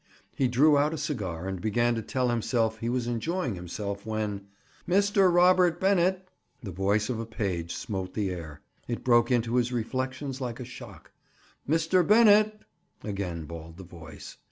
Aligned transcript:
He 0.35 0.47
drew 0.47 0.79
out 0.79 0.95
a 0.95 0.97
cigar 0.97 1.47
and 1.47 1.61
began 1.61 1.93
to 1.93 2.01
tell 2.01 2.29
himself 2.29 2.79
he 2.79 2.89
was 2.89 3.05
enjoying 3.05 3.53
himself 3.53 4.03
when— 4.03 4.47
"Mr. 4.89 5.31
Robert 5.31 5.79
Bennett!" 5.79 6.27
The 6.63 6.71
voice 6.71 7.07
of 7.07 7.19
a 7.19 7.25
page 7.27 7.75
smote 7.75 8.15
the 8.15 8.31
air. 8.31 8.61
It 8.87 9.03
broke 9.03 9.29
into 9.29 9.57
his 9.57 9.71
reflections 9.71 10.41
like 10.41 10.59
a 10.59 10.65
shock. 10.65 11.11
"Mr. 11.69 12.01
Bennett!" 12.03 12.61
again 13.03 13.45
bawled 13.45 13.77
the 13.77 13.83
voice. 13.83 14.37